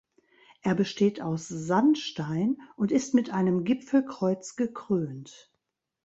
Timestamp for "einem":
3.29-3.63